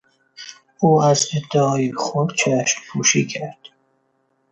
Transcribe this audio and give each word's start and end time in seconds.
او 0.79 1.01
از 1.01 1.27
ادعای 1.33 1.91
خود 1.93 2.35
چشمپوشی 2.35 3.25
کرد. 3.27 3.59